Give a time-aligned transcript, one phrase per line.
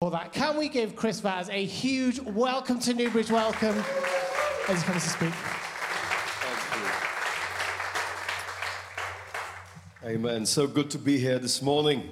[0.00, 3.30] For that, can we give Chris Vaz a huge welcome to Newbridge?
[3.30, 3.82] Welcome
[4.68, 5.32] as he comes to speak.
[10.04, 10.44] Amen.
[10.44, 12.10] So good to be here this morning.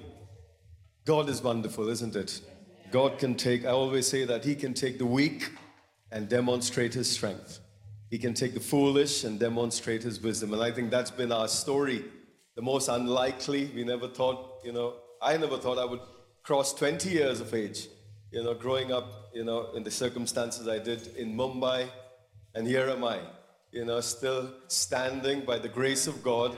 [1.04, 2.40] God is wonderful, isn't it?
[2.90, 5.52] God can take, I always say that He can take the weak
[6.10, 7.60] and demonstrate His strength.
[8.08, 10.54] He can take the foolish and demonstrate His wisdom.
[10.54, 12.02] And I think that's been our story.
[12.56, 16.00] The most unlikely, we never thought, you know, I never thought I would
[16.44, 17.88] cross 20 years of age,
[18.30, 21.88] you know, growing up, you know, in the circumstances I did in Mumbai.
[22.54, 23.20] And here am I,
[23.72, 26.54] you know, still standing by the grace of God.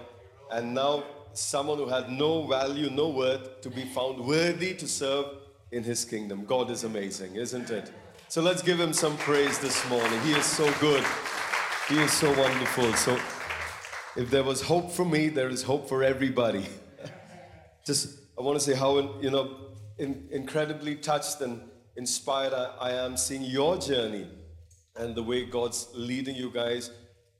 [0.51, 1.05] And now
[1.35, 5.27] someone who had no value, no worth, to be found worthy to serve
[5.71, 6.45] in his kingdom.
[6.45, 7.93] God is amazing, isn't it?
[8.29, 10.21] So let's give him some praise this morning.
[10.23, 11.05] He is so good.
[11.89, 12.93] He is so wonderful.
[12.95, 13.17] So
[14.17, 16.67] if there was hope for me, there is hope for everybody.
[17.87, 19.66] Just, I want to say how, you know,
[19.99, 21.61] in, incredibly touched and
[21.97, 24.29] inspired I, I am seeing your journey
[24.97, 26.91] and the way God's leading you guys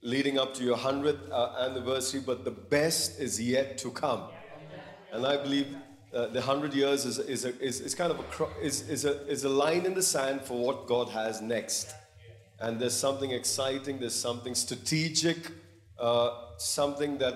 [0.03, 4.23] leading up to your 100th uh, anniversary, but the best is yet to come.
[5.13, 5.75] And I believe
[6.15, 9.27] uh, the 100 years is, is, a, is, is kind of a, is, is, a,
[9.27, 11.93] is a line in the sand for what God has next.
[12.61, 15.39] And there's something exciting, there's something strategic,
[15.99, 17.35] uh, something that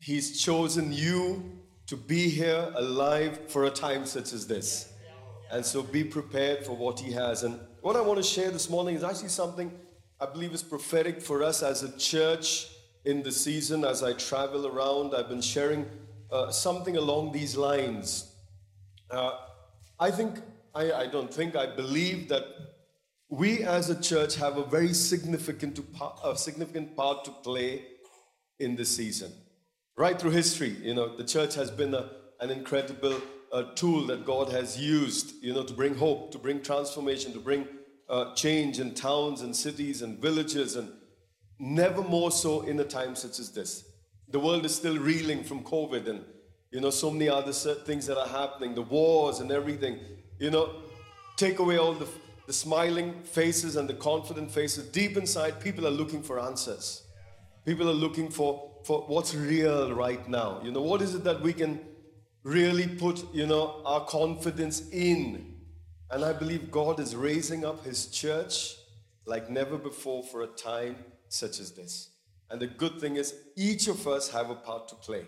[0.00, 1.60] He's chosen you
[1.94, 4.92] to be here alive for a time such as this.
[5.52, 7.44] And so be prepared for what He has.
[7.44, 9.70] And what I want to share this morning is actually something
[10.20, 12.66] I believe is prophetic for us as a church
[13.04, 13.84] in the season.
[13.84, 15.86] As I travel around, I've been sharing
[16.32, 18.34] uh, something along these lines.
[19.08, 19.38] Uh,
[20.00, 20.40] I think,
[20.74, 22.44] I, I don't think, I believe that
[23.28, 25.84] we as a church have a very significant, to,
[26.24, 27.84] a significant part to play
[28.58, 29.30] in the season.
[29.96, 33.20] Right through history, you know, the church has been a, an incredible
[33.52, 37.38] uh, tool that God has used, you know, to bring hope, to bring transformation, to
[37.38, 37.68] bring
[38.08, 40.90] uh, change in towns and cities and villages, and
[41.60, 43.84] never more so in a time such as this.
[44.30, 46.24] The world is still reeling from COVID and
[46.72, 50.00] you know so many other things that are happening, the wars and everything.
[50.40, 50.82] You know,
[51.36, 52.08] take away all the,
[52.48, 54.88] the smiling faces and the confident faces.
[54.88, 57.04] Deep inside, people are looking for answers.
[57.64, 60.60] People are looking for for what's real right now.
[60.62, 61.80] You know, what is it that we can
[62.42, 65.54] really put you know our confidence in
[66.10, 68.76] and I believe God is raising up His church
[69.26, 70.96] like never before for a time
[71.28, 72.10] such as this.
[72.50, 75.26] And the good thing is, each of us have a part to play.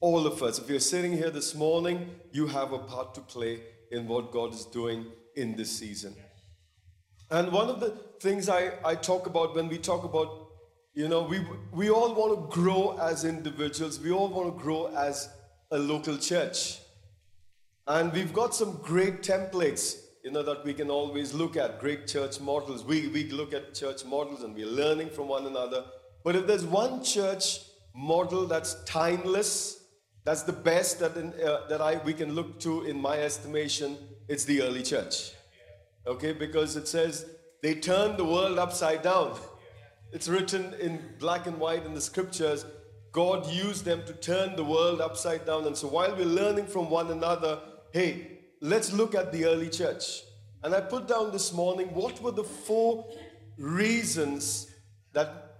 [0.00, 0.58] All of us.
[0.58, 4.52] If you're sitting here this morning, you have a part to play in what God
[4.52, 6.14] is doing in this season.
[7.30, 7.90] And one of the
[8.20, 10.43] things I, I talk about when we talk about,
[10.94, 14.86] you know, we, we all want to grow as individuals, we all want to grow
[14.96, 15.28] as
[15.70, 16.78] a local church.
[17.86, 22.06] And we've got some great templates you know, that we can always look at great
[22.06, 22.82] church models.
[22.82, 25.84] We, we look at church models and we're learning from one another.
[26.24, 27.60] But if there's one church
[27.94, 29.84] model that's timeless,
[30.24, 33.98] that's the best that, in, uh, that I, we can look to in my estimation,
[34.26, 35.32] it's the early church.
[36.06, 37.26] Okay, because it says
[37.62, 39.38] they turned the world upside down.
[40.14, 42.64] It's written in black and white in the scriptures.
[43.10, 45.66] God used them to turn the world upside down.
[45.66, 47.58] And so while we're learning from one another,
[47.92, 50.22] hey, let's look at the early church.
[50.62, 53.12] And I put down this morning what were the four
[53.58, 54.72] reasons
[55.14, 55.56] that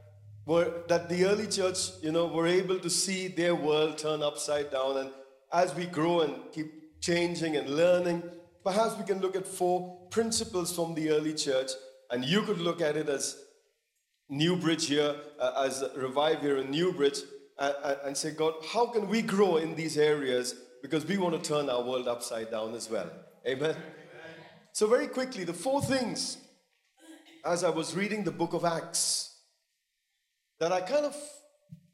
[0.47, 4.71] were that the early church, you know, were able to see their world turn upside
[4.71, 4.99] down.
[4.99, 5.11] And
[5.53, 8.23] as we grow and keep changing and learning,
[8.63, 11.73] perhaps we can look at four principles from the early church.
[12.13, 13.37] And you could look at it as
[14.37, 17.21] Newbridge here, uh, as Revive here in Newbridge,
[17.59, 21.35] uh, uh, and say, God, how can we grow in these areas because we want
[21.35, 23.11] to turn our world upside down as well.
[23.47, 23.71] Amen.
[23.71, 23.77] Amen.
[24.73, 26.37] So, very quickly, the four things
[27.43, 29.35] as I was reading the book of Acts
[30.61, 31.17] that I kind of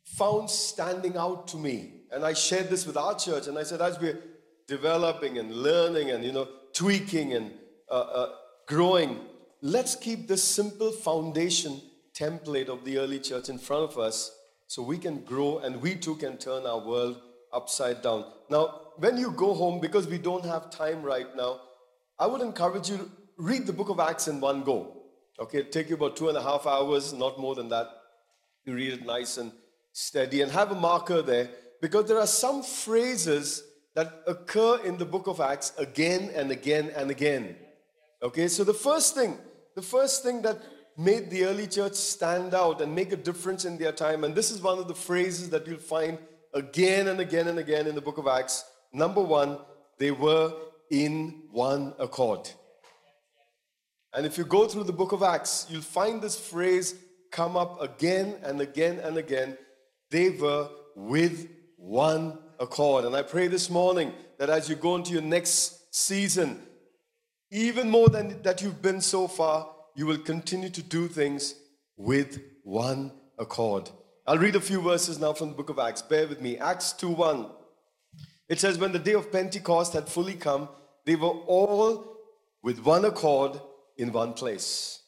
[0.05, 2.01] found standing out to me.
[2.11, 4.19] And I shared this with our church, and I said, as we're
[4.67, 7.53] developing and learning and, you know, tweaking and
[7.89, 8.33] uh, uh,
[8.67, 9.21] growing,
[9.63, 11.81] let's keep this simple foundation
[12.15, 14.37] template of the early church in front of us
[14.67, 17.21] so we can grow and we too can turn our world
[17.53, 18.25] upside down.
[18.49, 21.61] Now, when you go home, because we don't have time right now,
[22.19, 24.97] I would encourage you to read the book of Acts in one go.
[25.39, 27.89] Okay, take you about two and a half hours, not more than that.
[28.65, 29.53] You read it nice and
[29.93, 31.49] steady and have a marker there
[31.81, 33.65] because there are some phrases
[33.95, 37.57] that occur in the book of Acts again and again and again.
[38.23, 39.39] Okay, so the first thing,
[39.75, 40.61] the first thing that
[41.01, 44.51] made the early church stand out and make a difference in their time, and this
[44.51, 46.19] is one of the phrases that you'll find
[46.53, 48.65] again and again and again in the book of Acts.
[48.93, 49.59] Number one,
[49.99, 50.53] they were
[50.91, 52.51] in one accord.
[54.13, 56.97] And if you go through the book of Acts, you'll find this phrase
[57.31, 59.57] come up again and again and again.
[60.11, 63.05] They were with one accord.
[63.05, 66.61] And I pray this morning that as you go into your next season,
[67.53, 71.55] even more than that you've been so far, you will continue to do things
[71.97, 73.91] with one accord.
[74.27, 76.03] I'll read a few verses now from the book of Acts.
[76.03, 76.59] Bear with me.
[76.59, 77.47] Acts 2 1.
[78.49, 80.69] It says, When the day of Pentecost had fully come,
[81.05, 82.17] they were all
[82.63, 83.61] with one accord
[83.97, 85.03] in one place.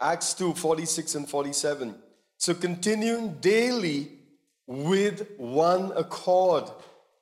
[0.00, 1.94] Acts 2 46 and 47.
[2.36, 4.12] So continuing daily
[4.66, 6.64] with one accord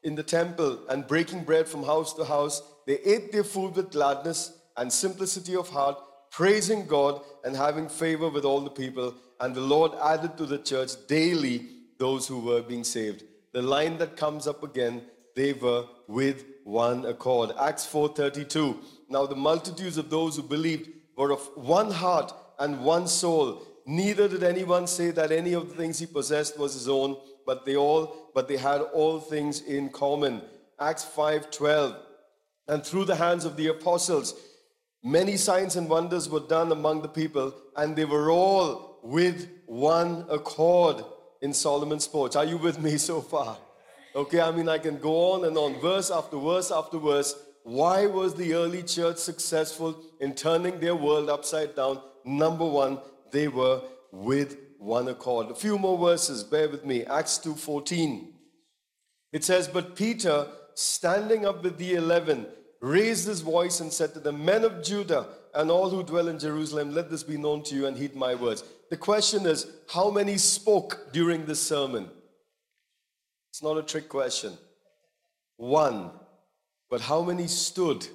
[0.02, 3.92] in the temple and breaking bread from house to house, they ate their food with
[3.92, 5.98] gladness and simplicity of heart,
[6.36, 9.14] praising God and having favor with all the people.
[9.40, 11.66] And the Lord added to the church daily
[11.96, 13.24] those who were being saved.
[13.52, 15.00] The line that comes up again,
[15.34, 17.52] they were with one accord.
[17.58, 18.76] Acts 4:32.
[19.08, 23.62] Now the multitudes of those who believed were of one heart and one soul.
[23.86, 27.16] Neither did anyone say that any of the things he possessed was his own,
[27.46, 30.42] but they all, but they had all things in common.
[30.78, 31.96] Acts 5:12.
[32.68, 34.34] And through the hands of the apostles,
[35.06, 40.26] many signs and wonders were done among the people, and they were all with one
[40.28, 41.04] accord
[41.40, 42.34] in Solomon's porch.
[42.34, 43.56] Are you with me so far?
[44.16, 48.06] Okay, I mean, I can go on and on, verse after verse after verse, why
[48.06, 52.00] was the early church successful in turning their world upside down?
[52.24, 52.98] Number one,
[53.30, 55.50] they were with one accord.
[55.50, 57.04] A few more verses, bear with me.
[57.04, 58.32] Acts 2:14.
[59.32, 62.46] It says, But Peter, standing up with the eleven,
[62.80, 66.38] raised his voice and said to the men of Judah and all who dwell in
[66.38, 68.62] Jerusalem, let this be known to you and heed my words.
[68.90, 72.08] The question is, how many spoke during this sermon?
[73.50, 74.52] It's not a trick question.
[75.56, 76.10] One.
[76.90, 78.06] But how many stood?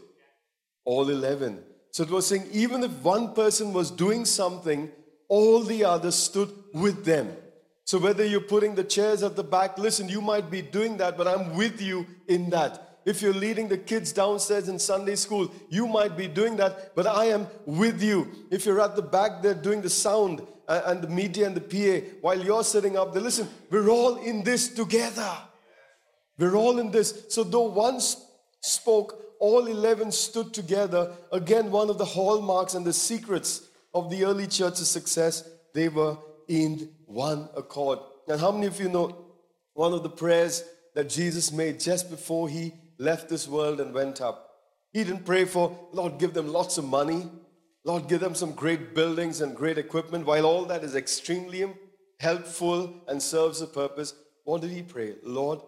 [0.85, 1.63] All 11.
[1.91, 4.91] So it was saying, even if one person was doing something,
[5.27, 7.35] all the others stood with them.
[7.85, 11.17] So whether you're putting the chairs at the back, listen, you might be doing that,
[11.17, 12.90] but I'm with you in that.
[13.03, 17.07] If you're leading the kids downstairs in Sunday school, you might be doing that, but
[17.07, 18.27] I am with you.
[18.51, 21.61] If you're at the back there doing the sound uh, and the media and the
[21.61, 25.35] PA while you're sitting up there, listen, we're all in this together.
[26.37, 27.25] We're all in this.
[27.29, 27.99] So though one
[28.61, 31.11] spoke, all 11 stood together.
[31.31, 35.43] Again, one of the hallmarks and the secrets of the early church's success,
[35.73, 37.99] they were in one accord.
[38.27, 39.25] And how many of you know
[39.73, 40.63] one of the prayers
[40.93, 44.49] that Jesus made just before he left this world and went up?
[44.93, 47.29] He didn't pray for, Lord, give them lots of money.
[47.83, 50.25] Lord, give them some great buildings and great equipment.
[50.25, 51.65] While all that is extremely
[52.19, 54.13] helpful and serves a purpose,
[54.43, 55.15] what did he pray?
[55.23, 55.59] Lord,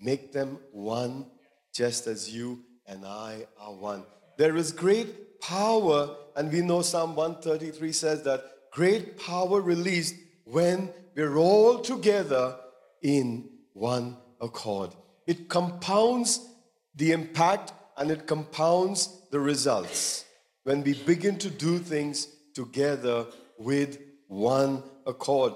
[0.00, 1.26] make them one
[1.72, 4.04] just as you and I are one.
[4.38, 10.90] There is great power, and we know Psalm 133 says that great power released when
[11.14, 12.56] we're all together
[13.02, 14.90] in one accord.
[15.26, 16.48] It compounds
[16.94, 20.24] the impact and it compounds the results
[20.64, 23.26] when we begin to do things together
[23.58, 23.98] with
[24.28, 25.54] one accord.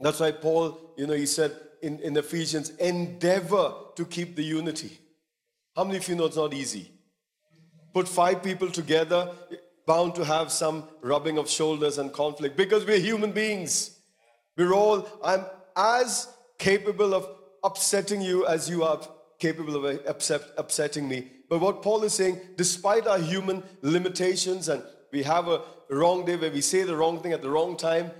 [0.00, 4.98] That's why Paul, you know, he said in, in Ephesians, endeavor to keep the unity.
[5.74, 6.90] How many of you know it's not easy?
[7.94, 9.30] Put five people together,
[9.86, 13.98] bound to have some rubbing of shoulders and conflict because we're human beings.
[14.56, 15.44] We're all, I'm
[15.76, 16.28] as
[16.58, 17.28] capable of
[17.62, 19.00] upsetting you as you are
[19.38, 21.30] capable of upset, upsetting me.
[21.48, 26.36] But what Paul is saying, despite our human limitations and we have a wrong day
[26.36, 28.10] where we say the wrong thing at the wrong time,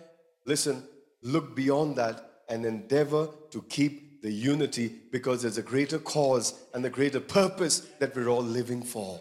[0.45, 0.85] listen,
[1.23, 6.85] look beyond that and endeavor to keep the unity because there's a greater cause and
[6.85, 9.21] a greater purpose that we're all living for.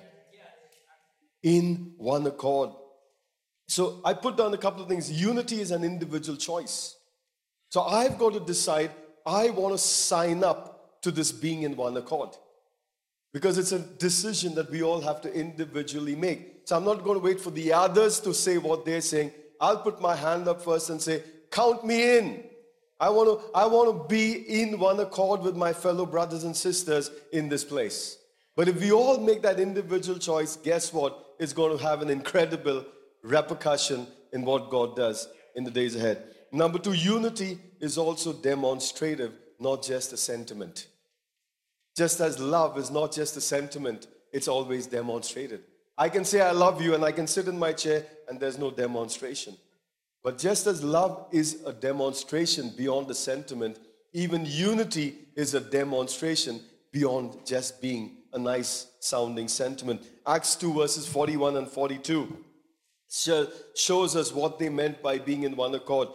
[1.44, 2.72] In one accord.
[3.68, 5.12] So I put down a couple of things.
[5.12, 6.96] Unity is an individual choice.
[7.70, 8.92] So I've got to decide
[9.26, 10.75] I want to sign up
[11.06, 12.30] to this being in one accord.
[13.32, 16.62] Because it's a decision that we all have to individually make.
[16.66, 19.32] So I'm not going to wait for the others to say what they're saying.
[19.62, 22.44] I'll put my hand up first and say, Count me in.
[23.00, 26.56] I want to I want to be in one accord with my fellow brothers and
[26.56, 28.18] sisters in this place.
[28.56, 31.36] But if we all make that individual choice, guess what?
[31.40, 32.86] It's going to have an incredible
[33.22, 36.24] repercussion in what God does in the days ahead.
[36.52, 40.88] Number 2, unity is also demonstrative, not just a sentiment.
[41.96, 45.62] Just as love is not just a sentiment, it's always demonstrated.
[45.98, 48.58] I can say I love you and I can sit in my chair and there's
[48.58, 49.56] no demonstration.
[50.24, 53.80] But just as love is a demonstration beyond the sentiment,
[54.12, 56.60] even unity is a demonstration
[56.92, 60.02] beyond just being a nice sounding sentiment.
[60.28, 62.38] Acts 2, verses 41 and 42
[63.76, 66.10] shows us what they meant by being in one accord.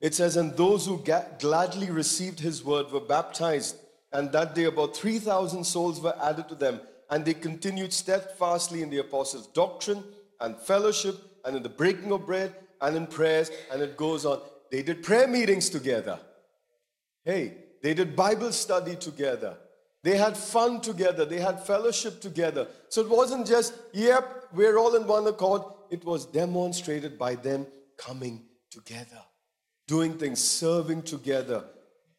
[0.00, 1.02] It says, And those who
[1.40, 3.76] gladly received his word were baptized,
[4.14, 6.80] and that day about 3,000 souls were added to them,
[7.10, 10.02] and they continued steadfastly in the apostles' doctrine
[10.40, 14.40] and fellowship, and in the breaking of bread, and in prayers, and it goes on.
[14.70, 16.18] They did prayer meetings together.
[17.24, 19.56] Hey, they did Bible study together.
[20.02, 21.24] They had fun together.
[21.24, 22.68] They had fellowship together.
[22.88, 25.62] So it wasn't just, yep, we're all in one accord.
[25.90, 27.66] It was demonstrated by them
[27.96, 29.22] coming together,
[29.86, 31.64] doing things, serving together,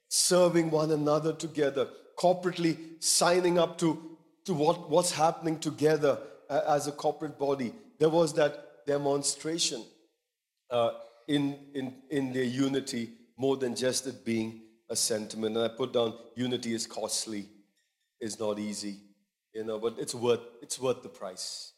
[0.07, 6.17] serving one another together, corporately signing up to, to what, what's happening together
[6.49, 7.73] uh, as a corporate body.
[7.99, 9.83] There was that demonstration
[10.69, 10.91] uh,
[11.27, 15.57] in, in, in their unity more than just it being a sentiment.
[15.57, 17.47] And I put down unity is costly,
[18.21, 18.97] is not easy,
[19.53, 21.73] you know, but it's worth, it's worth the price.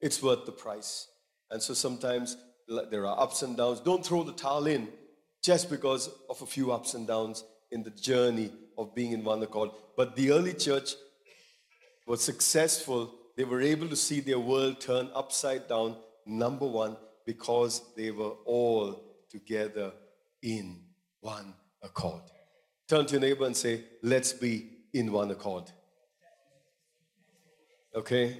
[0.00, 1.08] It's worth the price.
[1.50, 2.36] And so sometimes
[2.90, 3.80] there are ups and downs.
[3.80, 4.88] Don't throw the towel in
[5.48, 9.42] just because of a few ups and downs in the journey of being in one
[9.42, 9.70] accord.
[9.96, 10.90] But the early church
[12.06, 13.14] was successful.
[13.34, 18.34] They were able to see their world turn upside down, number one, because they were
[18.44, 19.92] all together
[20.42, 20.82] in
[21.20, 22.24] one accord.
[22.86, 25.72] Turn to your neighbor and say, Let's be in one accord.
[27.94, 28.36] Okay?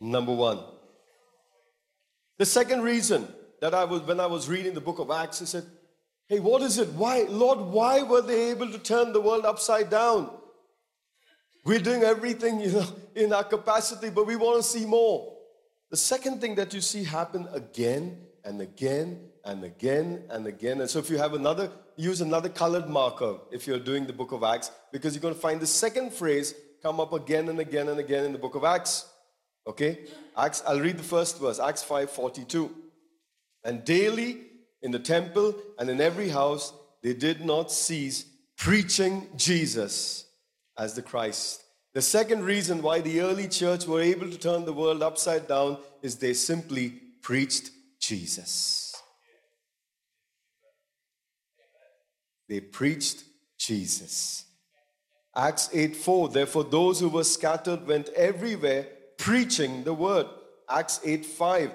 [0.00, 0.60] Number one.
[2.36, 3.26] The second reason
[3.62, 5.64] that I was, when I was reading the book of Acts, I said,
[6.28, 6.88] Hey, what is it?
[6.88, 10.30] Why, Lord, why were they able to turn the world upside down?
[11.64, 15.34] We're doing everything you know, in our capacity, but we want to see more.
[15.90, 20.80] The second thing that you see happen again and again and again and again.
[20.80, 24.32] And so if you have another, use another colored marker if you're doing the book
[24.32, 27.88] of Acts, because you're going to find the second phrase come up again and again
[27.88, 29.08] and again in the book of Acts.
[29.66, 30.06] Okay?
[30.36, 32.70] Acts, I'll read the first verse, Acts 5:42.
[33.64, 34.42] And daily
[34.82, 38.24] in the temple and in every house they did not cease
[38.56, 40.26] preaching Jesus
[40.78, 41.62] as the Christ.
[41.94, 45.78] The second reason why the early church were able to turn the world upside down
[46.02, 46.90] is they simply
[47.22, 48.94] preached Jesus.
[52.48, 53.24] They preached
[53.58, 54.44] Jesus.
[55.34, 56.28] Acts 8 4.
[56.28, 58.86] Therefore, those who were scattered went everywhere
[59.18, 60.26] preaching the word.
[60.68, 61.72] Acts 8 5.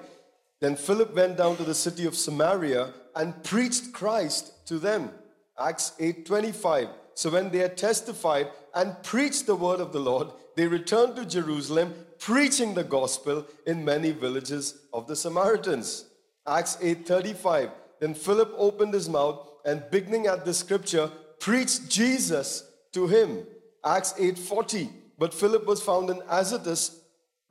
[0.62, 5.10] Then Philip went down to the city of Samaria and preached Christ to them.
[5.58, 6.88] Acts 8:25.
[7.14, 11.24] So when they had testified and preached the word of the Lord, they returned to
[11.24, 16.04] Jerusalem, preaching the gospel in many villages of the Samaritans.
[16.46, 17.72] Acts 8:35.
[17.98, 23.48] Then Philip opened his mouth and beginning at the scripture, preached Jesus to him.
[23.82, 24.92] Acts 8:40.
[25.18, 27.00] But Philip was found in Azotus,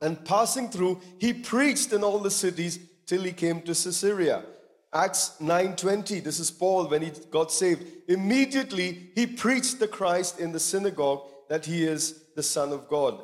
[0.00, 2.78] and passing through, he preached in all the cities
[3.12, 4.42] till he came to Caesarea.
[4.90, 6.20] Acts 9:20.
[6.20, 7.82] This is Paul when he got saved.
[8.08, 12.04] Immediately he preached the Christ in the synagogue that he is
[12.36, 13.22] the Son of God.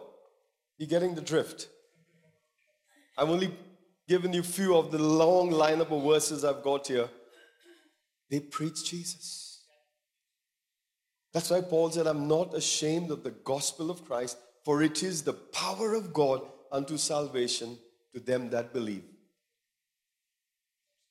[0.76, 1.68] You getting the drift?
[3.16, 3.57] I've only
[4.07, 7.09] given you a few of the long lineup of verses I've got here.
[8.30, 9.64] They preach Jesus.
[11.33, 15.23] That's why Paul said, I'm not ashamed of the gospel of Christ, for it is
[15.23, 17.78] the power of God unto salvation
[18.12, 19.04] to them that believe.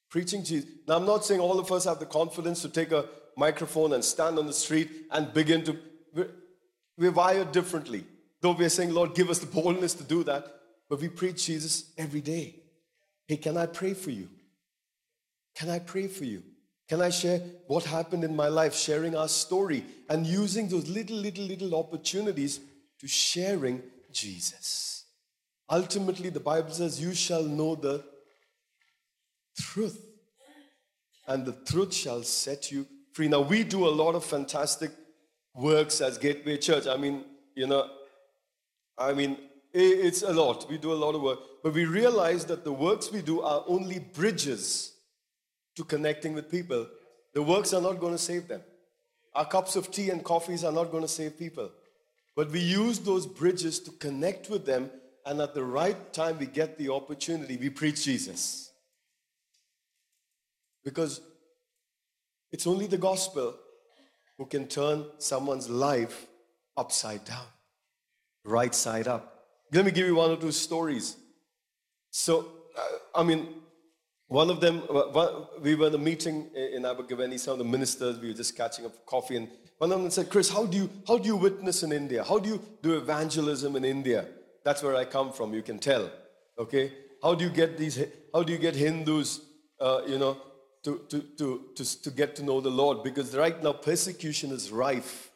[0.10, 0.70] Preaching Jesus.
[0.88, 4.04] Now, I'm not saying all of us have the confidence to take a microphone and
[4.04, 5.78] stand on the street and begin to.
[6.14, 6.30] We're,
[6.98, 8.06] we're wired differently.
[8.42, 10.48] Though we're saying, Lord, give us the boldness to do that,
[10.90, 12.56] but we preach Jesus every day.
[13.28, 14.30] Hey, can I pray for you?
[15.56, 16.44] Can I pray for you?
[16.88, 21.18] Can I share what happened in my life, sharing our story and using those little,
[21.18, 22.62] little, little opportunities
[23.00, 25.04] to sharing Jesus?
[25.70, 28.06] Ultimately, the Bible says, You shall know the
[29.58, 30.00] truth,
[31.28, 33.28] and the truth shall set you free.
[33.28, 34.92] Now, we do a lot of fantastic
[35.54, 36.88] works as Gateway Church.
[36.88, 37.24] I mean,
[37.56, 37.90] you know,
[38.98, 39.38] I mean,
[39.74, 40.70] it's a lot.
[40.70, 41.40] We do a lot of work.
[41.64, 44.94] But we realize that the works we do are only bridges
[45.76, 46.88] to connecting with people,
[47.34, 48.62] the works are not going to save them.
[49.36, 51.70] Our cups of tea and coffees are not going to save people.
[52.36, 54.90] But we use those bridges to connect with them,
[55.26, 58.66] and at the right time, we get the opportunity, we preach Jesus.
[60.88, 61.20] Because
[62.50, 63.53] it's only the gospel
[64.38, 66.27] who can turn someone's life
[66.77, 67.48] upside down,
[68.46, 69.24] right side up.
[69.74, 71.17] Let me give you one or two stories.
[72.10, 73.50] So, uh, I mean,
[74.29, 74.82] one of them,
[75.62, 78.86] we were in a meeting in Abergavenny, some of the ministers, we were just catching
[78.86, 81.84] up coffee, and one of them said, Chris, how do you how do you witness
[81.84, 82.24] in India?
[82.24, 84.25] How do you do evangelism in India?
[84.63, 85.53] That's where I come from.
[85.53, 86.10] You can tell.
[86.58, 88.01] Okay, how do you get these?
[88.34, 89.41] How do you get Hindus?
[89.79, 90.38] Uh, you know,
[90.88, 94.72] to, to, to, to, to get to know the Lord because right now persecution is
[94.72, 95.29] rife,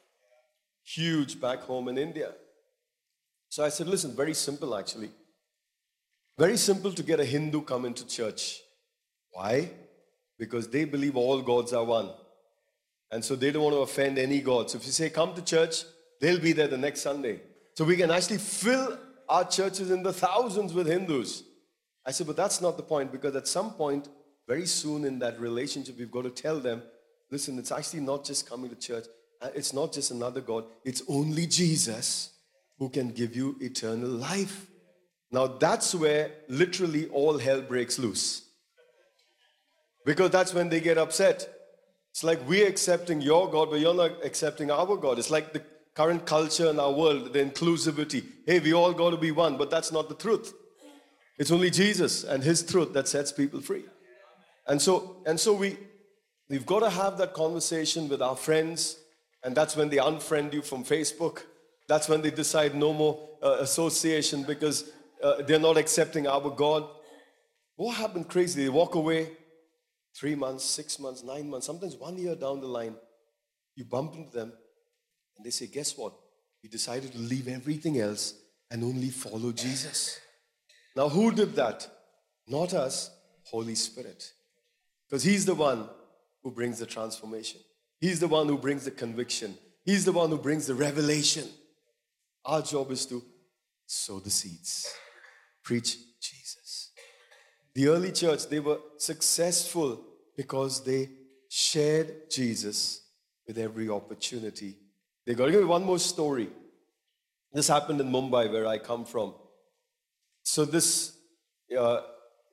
[0.85, 2.31] huge back home in India.
[3.49, 5.09] So I said, listen, very simple actually.
[6.37, 8.61] Very simple to get a Hindu come into church.
[9.31, 9.71] Why?
[10.39, 12.11] Because they believe all gods are one.
[13.11, 14.69] And so they don't want to offend any god.
[14.69, 15.83] So if you say, come to church,
[16.21, 17.41] they'll be there the next Sunday.
[17.75, 21.43] So we can actually fill our churches in the thousands with Hindus.
[22.05, 24.07] I said, but that's not the point because at some point,
[24.53, 26.81] very soon in that relationship, we've got to tell them
[27.31, 29.05] listen, it's actually not just coming to church,
[29.41, 32.31] uh, it's not just another God, it's only Jesus
[32.77, 34.67] who can give you eternal life.
[35.31, 38.43] Now, that's where literally all hell breaks loose.
[40.05, 41.47] Because that's when they get upset.
[42.09, 45.17] It's like we're accepting your God, but you're not accepting our God.
[45.17, 45.63] It's like the
[45.95, 48.25] current culture in our world, the inclusivity.
[48.45, 50.53] Hey, we all got to be one, but that's not the truth.
[51.37, 53.85] It's only Jesus and His truth that sets people free.
[54.67, 55.77] And so, and so we,
[56.49, 58.97] we've got to have that conversation with our friends,
[59.43, 61.43] and that's when they unfriend you from Facebook.
[61.87, 64.91] That's when they decide no more uh, association because
[65.23, 66.87] uh, they're not accepting our God.
[67.75, 68.63] What happened crazy?
[68.63, 69.31] They walk away
[70.15, 72.95] three months, six months, nine months, sometimes one year down the line.
[73.75, 74.53] You bump into them,
[75.37, 76.13] and they say, Guess what?
[76.63, 78.35] We decided to leave everything else
[78.69, 80.19] and only follow Jesus.
[80.95, 81.87] Now, who did that?
[82.47, 83.09] Not us,
[83.45, 84.31] Holy Spirit.
[85.11, 85.89] Because He's the one
[86.41, 87.59] who brings the transformation,
[87.99, 91.49] He's the one who brings the conviction, He's the one who brings the revelation.
[92.45, 93.21] Our job is to
[93.85, 94.87] sow the seeds,
[95.63, 96.91] preach Jesus.
[97.75, 100.01] The early church, they were successful
[100.37, 101.09] because they
[101.49, 103.01] shared Jesus
[103.45, 104.77] with every opportunity.
[105.25, 106.49] They got to give you one more story.
[107.51, 109.33] This happened in Mumbai, where I come from.
[110.43, 111.17] So this,
[111.77, 112.01] uh,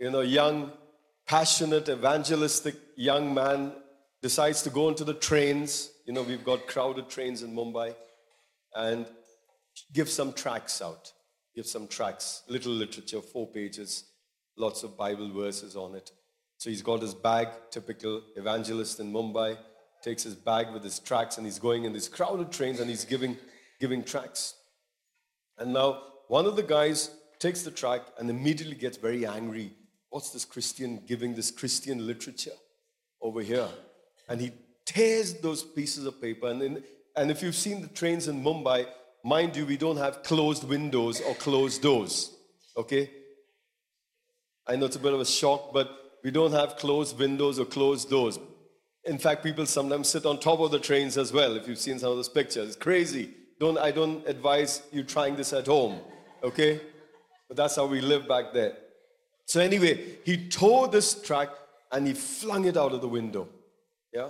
[0.01, 0.73] you know, young
[1.29, 3.73] passionate, evangelistic young man
[4.23, 5.91] decides to go into the trains.
[6.07, 7.95] You know, we've got crowded trains in Mumbai
[8.75, 9.07] and
[9.93, 11.13] give some tracts out.
[11.55, 14.05] Give some tracts, little literature, four pages,
[14.57, 16.11] lots of Bible verses on it.
[16.57, 19.59] So he's got his bag, typical evangelist in Mumbai,
[20.03, 23.05] takes his bag with his tracts and he's going in these crowded trains and he's
[23.05, 23.37] giving,
[23.81, 24.55] giving tracts.
[25.59, 29.73] And now one of the guys takes the tract and immediately gets very angry
[30.11, 32.57] what's this Christian giving this Christian literature
[33.21, 33.69] over here?
[34.29, 34.53] And he
[34.85, 36.49] tears those pieces of paper.
[36.49, 36.85] And, in,
[37.17, 38.87] and if you've seen the trains in Mumbai,
[39.25, 42.35] mind you, we don't have closed windows or closed doors.
[42.77, 43.11] Okay?
[44.67, 45.91] I know it's a bit of a shock, but
[46.23, 48.39] we don't have closed windows or closed doors.
[49.05, 51.57] In fact, people sometimes sit on top of the trains as well.
[51.57, 53.31] If you've seen some of those pictures, it's crazy.
[53.59, 56.01] Don't I don't advise you trying this at home,
[56.43, 56.81] okay?
[57.49, 58.77] But that's how we live back there.
[59.49, 61.49] So anyway, he tore this track
[61.91, 63.49] and he flung it out of the window.
[64.13, 64.29] Yeah?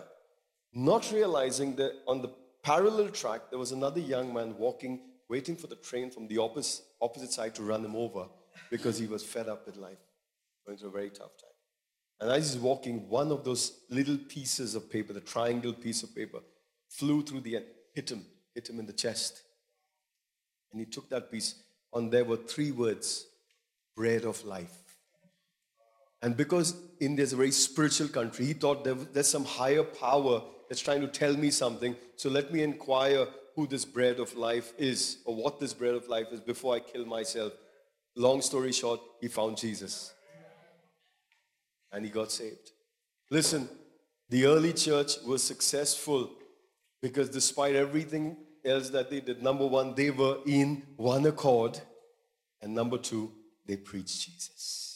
[0.72, 2.30] Not realizing that on the
[2.62, 6.84] parallel track, there was another young man walking, waiting for the train from the opposite,
[7.02, 8.26] opposite side to run him over
[8.70, 9.98] because he was fed up with life,
[10.64, 11.50] going through a very tough time.
[12.20, 16.14] And as he's walking, one of those little pieces of paper, the triangle piece of
[16.14, 16.38] paper,
[16.88, 19.42] flew through the end, hit him, hit him in the chest.
[20.70, 21.56] And he took that piece,
[21.92, 23.26] and there were three words
[23.96, 24.87] bread of life.
[26.22, 30.42] And because India is a very spiritual country, he thought there, there's some higher power
[30.68, 31.96] that's trying to tell me something.
[32.16, 36.08] So let me inquire who this bread of life is or what this bread of
[36.08, 37.52] life is before I kill myself.
[38.16, 40.12] Long story short, he found Jesus
[41.92, 42.72] and he got saved.
[43.30, 43.68] Listen,
[44.28, 46.30] the early church was successful
[47.00, 51.80] because despite everything else that they did, number one, they were in one accord,
[52.60, 53.32] and number two,
[53.66, 54.87] they preached Jesus.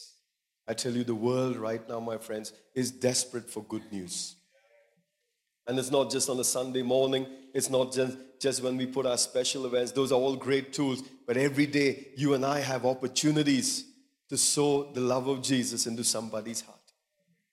[0.67, 4.35] I tell you, the world right now, my friends, is desperate for good news.
[5.67, 9.05] And it's not just on a Sunday morning, it's not just, just when we put
[9.05, 9.91] our special events.
[9.91, 11.03] Those are all great tools.
[11.25, 13.85] But every day, you and I have opportunities
[14.29, 16.79] to sow the love of Jesus into somebody's heart.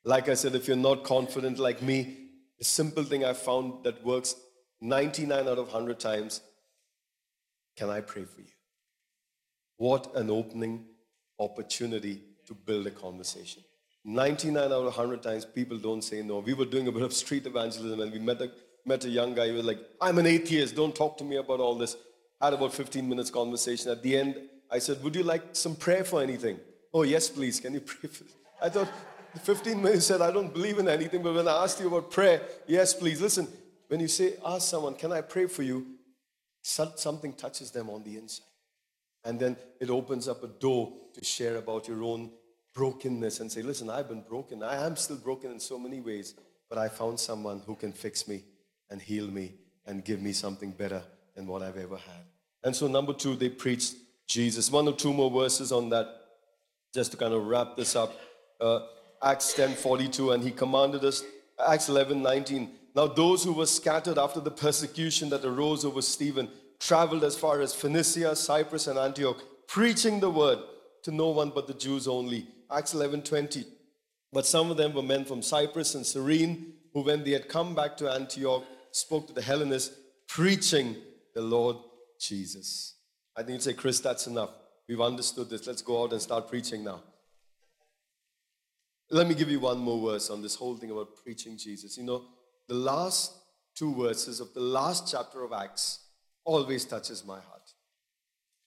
[0.04, 2.16] Like I said, if you're not confident like me,
[2.60, 4.34] a simple thing I found that works
[4.80, 6.40] 99 out of 100 times
[7.76, 8.52] can I pray for you?
[9.76, 10.84] What an opening
[11.38, 13.62] opportunity to build a conversation.
[14.04, 16.40] 99 out of 100 times, people don't say no.
[16.40, 18.50] We were doing a bit of street evangelism and we met a,
[18.84, 21.60] met a young guy who was like, I'm an atheist, don't talk to me about
[21.60, 21.96] all this.
[22.40, 23.92] Had about 15 minutes conversation.
[23.92, 24.34] At the end,
[24.68, 26.58] I said, Would you like some prayer for anything?
[26.92, 27.60] Oh, yes, please.
[27.60, 28.24] Can you pray for
[28.62, 28.88] I thought,
[29.42, 32.42] 15 minutes said, I don't believe in anything, but when I asked you about prayer,
[32.66, 33.20] yes, please.
[33.20, 33.46] Listen,
[33.88, 35.86] when you say, ask someone, can I pray for you?
[36.62, 38.46] Something touches them on the inside.
[39.24, 42.30] And then it opens up a door to share about your own
[42.74, 44.62] brokenness and say, listen, I've been broken.
[44.62, 46.34] I am still broken in so many ways,
[46.68, 48.44] but I found someone who can fix me
[48.90, 49.54] and heal me
[49.86, 51.02] and give me something better
[51.34, 52.24] than what I've ever had.
[52.62, 53.94] And so, number two, they preached
[54.26, 54.70] Jesus.
[54.70, 56.06] One or two more verses on that,
[56.94, 58.12] just to kind of wrap this up.
[58.60, 58.80] Uh,
[59.22, 61.22] Acts 10 42, and he commanded us,
[61.66, 62.70] Acts 11 19.
[62.94, 67.60] Now, those who were scattered after the persecution that arose over Stephen traveled as far
[67.60, 70.58] as Phoenicia, Cyprus, and Antioch, preaching the word
[71.02, 72.48] to no one but the Jews only.
[72.72, 73.64] Acts 11 20.
[74.32, 77.74] But some of them were men from Cyprus and Cyrene, who, when they had come
[77.74, 79.96] back to Antioch, spoke to the Hellenists,
[80.28, 80.96] preaching
[81.34, 81.76] the Lord
[82.20, 82.94] Jesus.
[83.36, 84.50] I think you'd say, Chris, that's enough.
[84.88, 85.66] We've understood this.
[85.66, 87.02] Let's go out and start preaching now.
[89.10, 91.96] Let me give you one more verse on this whole thing about preaching Jesus.
[91.96, 92.24] You know,
[92.68, 93.32] the last
[93.74, 96.06] two verses of the last chapter of Acts
[96.44, 97.72] always touches my heart.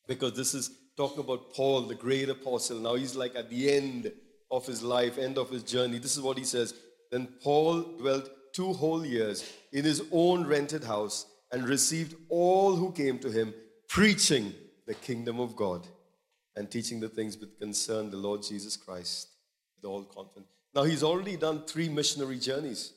[0.07, 2.79] Because this is talking about Paul, the great apostle.
[2.79, 4.11] Now he's like at the end
[4.51, 5.97] of his life, end of his journey.
[5.97, 6.73] This is what he says.
[7.11, 12.91] Then Paul dwelt two whole years in his own rented house and received all who
[12.91, 13.53] came to him,
[13.87, 14.53] preaching
[14.85, 15.87] the kingdom of God
[16.55, 19.29] and teaching the things that concern the Lord Jesus Christ
[19.75, 20.47] with all confidence.
[20.75, 22.93] Now he's already done three missionary journeys.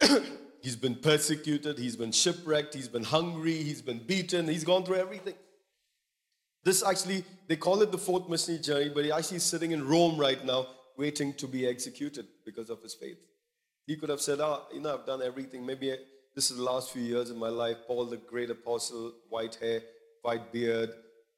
[0.62, 4.96] he's been persecuted, he's been shipwrecked, he's been hungry, he's been beaten, he's gone through
[4.96, 5.34] everything.
[6.64, 9.86] This actually, they call it the fourth missionary journey, but he actually is sitting in
[9.86, 13.18] Rome right now, waiting to be executed because of his faith.
[13.86, 15.66] He could have said, Ah, you know, I've done everything.
[15.66, 15.94] Maybe
[16.34, 17.78] this is the last few years of my life.
[17.86, 19.82] Paul, the great apostle, white hair,
[20.22, 20.90] white beard,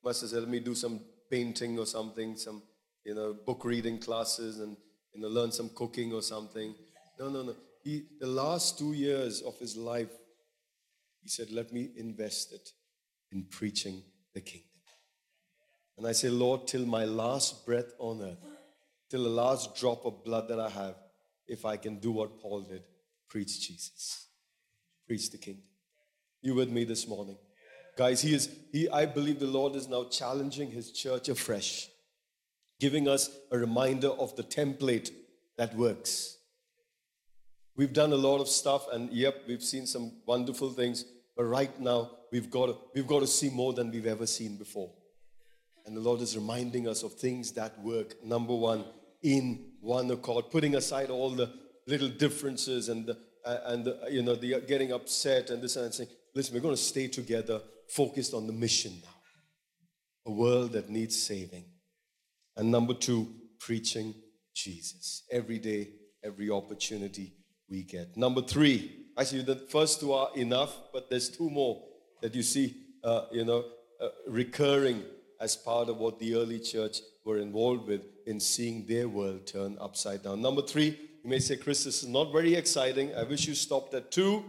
[0.04, 2.62] must have said, Let me do some painting or something, some,
[3.04, 4.76] you know, book reading classes and,
[5.14, 6.74] you know, learn some cooking or something.
[7.18, 7.56] No, no, no.
[7.82, 10.10] He, the last two years of his life,
[11.22, 12.68] he said, Let me invest it
[13.32, 14.02] in preaching
[14.34, 14.73] the kingdom.
[15.96, 18.38] And I say, Lord, till my last breath on earth,
[19.10, 20.96] till the last drop of blood that I have,
[21.46, 22.82] if I can do what Paul did,
[23.28, 24.26] preach Jesus,
[25.06, 25.64] preach the kingdom.
[26.42, 27.36] You with me this morning?
[27.96, 31.88] Guys, he is, he, I believe the Lord is now challenging his church afresh,
[32.80, 35.10] giving us a reminder of the template
[35.56, 36.38] that works.
[37.76, 41.04] We've done a lot of stuff, and yep, we've seen some wonderful things,
[41.36, 44.56] but right now we've got to, we've got to see more than we've ever seen
[44.56, 44.90] before.
[45.86, 48.24] And the Lord is reminding us of things that work.
[48.24, 48.84] Number one,
[49.22, 51.52] in one accord, putting aside all the
[51.86, 55.92] little differences and the, uh, and the, you know the getting upset and this and
[55.92, 59.10] saying, listen, we're going to stay together, focused on the mission now.
[60.26, 61.64] A world that needs saving.
[62.56, 64.14] And number two, preaching
[64.54, 65.88] Jesus every day,
[66.22, 67.34] every opportunity
[67.68, 68.16] we get.
[68.16, 71.82] Number three, actually, the first two are enough, but there's two more
[72.22, 73.64] that you see, uh, you know,
[74.00, 75.02] uh, recurring
[75.40, 79.76] as part of what the early church were involved with in seeing their world turn
[79.80, 80.40] upside down.
[80.40, 83.14] Number three, you may say, Chris, this is not very exciting.
[83.14, 84.44] I wish you stopped at two.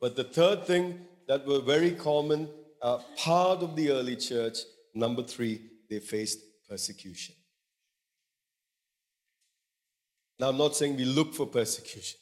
[0.00, 2.48] But the third thing that were very common,
[2.82, 4.58] uh, part of the early church,
[4.94, 7.34] number three, they faced persecution.
[10.38, 12.20] Now, I'm not saying we look for persecution.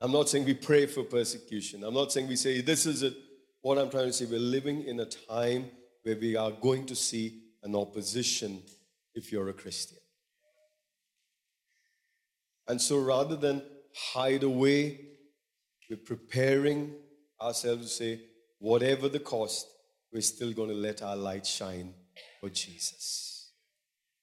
[0.00, 1.82] I'm not saying we pray for persecution.
[1.82, 3.14] I'm not saying we say, this is it.
[3.62, 5.70] What I'm trying to say, we're living in a time
[6.08, 8.62] where we are going to see an opposition
[9.14, 9.98] if you're a Christian.
[12.66, 13.60] And so rather than
[13.94, 15.00] hide away,
[15.90, 16.94] we're preparing
[17.38, 18.20] ourselves to say,
[18.58, 19.66] whatever the cost,
[20.10, 21.92] we're still going to let our light shine
[22.40, 23.50] for Jesus.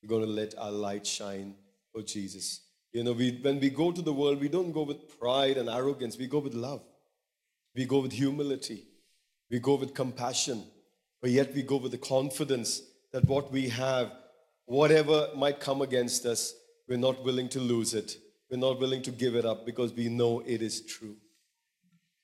[0.02, 1.54] We're going to let our light shine
[1.94, 2.62] for Jesus.
[2.94, 5.70] You know, we, when we go to the world, we don't go with pride and
[5.70, 6.82] arrogance, we go with love.
[7.76, 8.88] We go with humility.
[9.52, 10.64] We go with compassion.
[11.26, 14.12] But yet we go with the confidence that what we have,
[14.68, 16.54] whatever might come against us,
[16.88, 18.18] we're not willing to lose it.
[18.52, 21.16] We're not willing to give it up because we know it is true.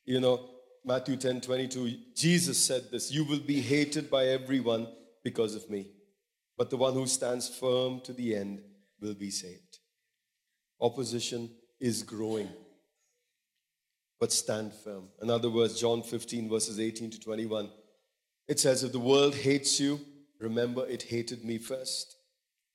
[0.05, 0.51] You know,
[0.85, 4.87] Matthew 10 22, Jesus said this You will be hated by everyone
[5.23, 5.87] because of me,
[6.55, 8.61] but the one who stands firm to the end
[8.99, 9.79] will be saved.
[10.79, 12.49] Opposition is growing,
[14.19, 15.07] but stand firm.
[15.23, 17.67] In other words, John 15, verses 18 to 21,
[18.47, 19.99] it says, If the world hates you,
[20.39, 22.15] remember it hated me first.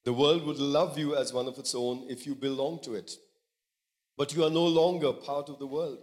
[0.04, 3.12] The world would love you as one of its own if you belong to it.
[4.16, 5.98] But you are no longer part of the world.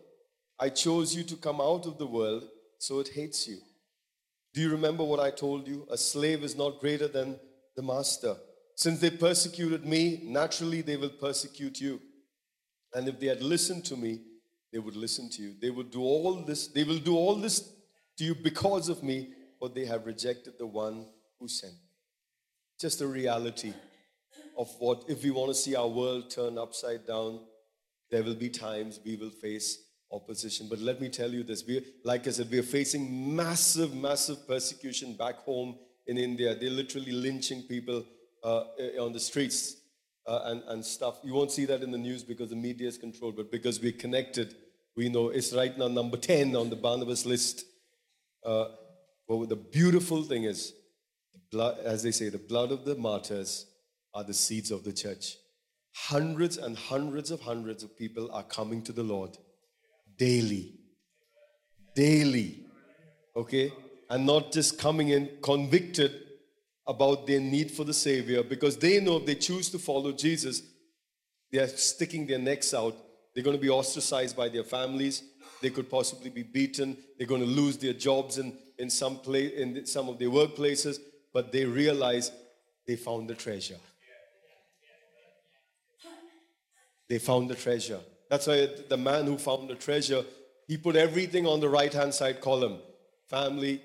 [0.59, 2.43] I chose you to come out of the world,
[2.77, 3.57] so it hates you.
[4.53, 5.87] Do you remember what I told you?
[5.89, 7.39] A slave is not greater than
[7.75, 8.35] the master.
[8.75, 11.99] Since they persecuted me, naturally they will persecute you.
[12.93, 14.21] And if they had listened to me,
[14.71, 15.55] they would listen to you.
[15.59, 17.71] They would do all this, they will do all this
[18.17, 19.29] to you because of me,
[19.69, 21.05] they have rejected the one
[21.39, 21.79] who sent me.
[22.79, 23.73] Just a reality
[24.57, 27.39] of what, if we want to see our world turn upside down,
[28.11, 29.79] there will be times we will face
[30.11, 30.67] opposition.
[30.69, 34.47] But let me tell you this we, like I said, we are facing massive, massive
[34.47, 36.55] persecution back home in India.
[36.55, 38.05] They're literally lynching people
[38.43, 38.63] uh,
[38.99, 39.77] on the streets
[40.27, 41.19] uh, and, and stuff.
[41.23, 43.91] You won't see that in the news because the media is controlled, but because we're
[43.93, 44.55] connected,
[44.95, 47.65] we know it's right now number 10 on the Barnabas list.
[48.45, 48.65] Uh,
[49.27, 50.73] but the beautiful thing is,
[51.51, 53.65] blood, as they say, the blood of the martyrs
[54.13, 55.37] are the seeds of the church.
[55.95, 59.37] Hundreds and hundreds of hundreds of people are coming to the Lord
[60.17, 60.73] daily.
[61.95, 62.65] Daily.
[63.35, 63.71] Okay?
[64.09, 66.11] And not just coming in convicted
[66.85, 70.61] about their need for the Savior because they know if they choose to follow Jesus,
[71.51, 72.95] they are sticking their necks out.
[73.33, 75.23] They're going to be ostracized by their families.
[75.63, 76.97] They could possibly be beaten.
[77.17, 80.97] They're going to lose their jobs in, in, some, place, in some of their workplaces.
[81.31, 82.33] But they realize
[82.85, 83.77] they found the treasure.
[87.07, 88.01] They found the treasure.
[88.29, 90.25] That's why the man who found the treasure,
[90.67, 92.79] he put everything on the right hand side column
[93.29, 93.81] family,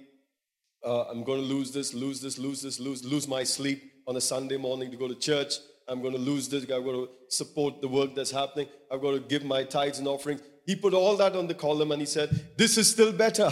[0.84, 4.16] uh, I'm going to lose this, lose this, lose this, lose, lose my sleep on
[4.16, 5.54] a Sunday morning to go to church.
[5.86, 6.64] I'm going to lose this.
[6.64, 8.66] I've got to support the work that's happening.
[8.90, 10.42] I've got to give my tithes and offerings.
[10.68, 12.28] He put all that on the column and he said,
[12.58, 13.50] This is still better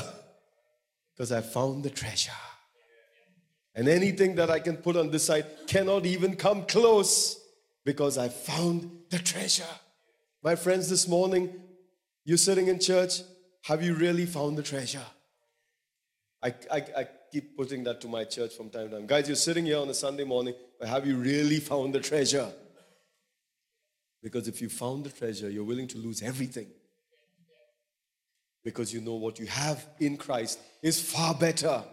[1.14, 2.30] because I found the treasure.
[3.74, 7.40] And anything that I can put on this side cannot even come close
[7.86, 9.64] because I found the treasure.
[10.44, 11.54] My friends, this morning,
[12.26, 13.22] you're sitting in church.
[13.64, 15.06] Have you really found the treasure?
[16.42, 19.06] I, I, I keep putting that to my church from time to time.
[19.06, 22.52] Guys, you're sitting here on a Sunday morning, but have you really found the treasure?
[24.22, 26.66] Because if you found the treasure, you're willing to lose everything.
[28.66, 31.84] Because you know what you have in Christ is far better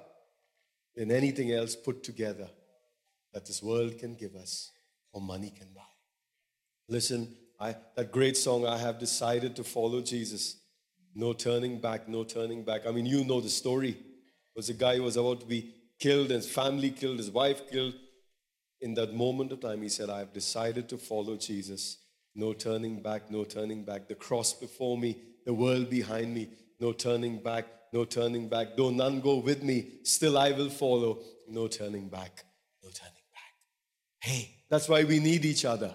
[0.96, 2.50] than anything else put together
[3.32, 4.72] that this world can give us
[5.12, 5.84] or money can buy.
[6.90, 10.62] Listen, I, that great song, I have decided to follow Jesus.
[11.14, 12.88] No turning back, no turning back.
[12.88, 13.96] I mean, you know the story
[14.56, 17.94] was a guy who was about to be killed, his family killed, his wife killed.
[18.82, 22.00] In that moment of time, he said, I have decided to follow Jesus.
[22.34, 24.08] No turning back, no turning back.
[24.08, 26.50] The cross before me, the world behind me.
[26.84, 28.76] No turning back, no turning back.
[28.76, 31.20] Though none go with me, still I will follow.
[31.48, 32.44] No turning back,
[32.84, 33.54] no turning back.
[34.20, 35.94] Hey, that's why we need each other.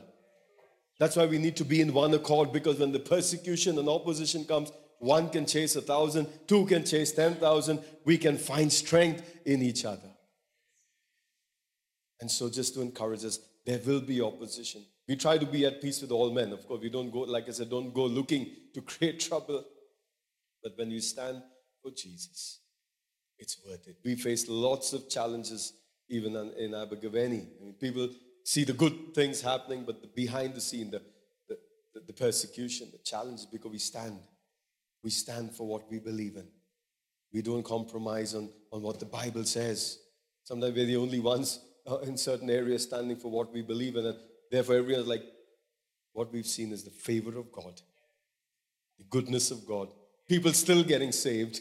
[0.98, 4.46] That's why we need to be in one accord because when the persecution and opposition
[4.46, 7.80] comes, one can chase a thousand, two can chase 10,000.
[8.06, 10.10] We can find strength in each other.
[12.22, 14.86] And so, just to encourage us, there will be opposition.
[15.06, 16.50] We try to be at peace with all men.
[16.50, 19.66] Of course, we don't go, like I said, don't go looking to create trouble.
[20.68, 21.42] But when you stand
[21.82, 22.60] for Jesus,
[23.38, 23.96] it's worth it.
[24.04, 25.72] We face lots of challenges
[26.10, 27.46] even in Abergavenny.
[27.58, 28.10] I mean, people
[28.44, 31.00] see the good things happening, but the behind the scene, the,
[31.48, 31.56] the,
[32.06, 34.18] the persecution, the challenges, because we stand.
[35.02, 36.48] We stand for what we believe in.
[37.32, 39.98] We don't compromise on, on what the Bible says.
[40.44, 44.04] Sometimes we're the only ones uh, in certain areas standing for what we believe in.
[44.04, 44.18] And
[44.50, 45.22] therefore, everyone's like,
[46.12, 47.80] what we've seen is the favor of God,
[48.98, 49.88] the goodness of God.
[50.28, 51.60] People still getting saved.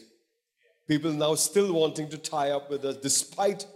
[0.86, 3.66] People now still wanting to tie up with us, despite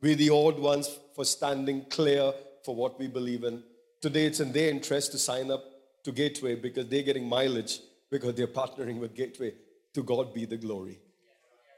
[0.00, 2.32] we're the odd ones for standing clear
[2.64, 3.62] for what we believe in.
[4.00, 5.64] Today, it's in their interest to sign up
[6.04, 9.52] to Gateway because they're getting mileage because they're partnering with Gateway.
[9.94, 11.00] To God be the glory.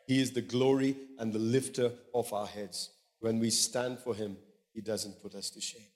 [0.07, 2.90] He is the glory and the lifter of our heads.
[3.20, 4.37] When we stand for Him,
[4.74, 5.87] He doesn't put us to shame.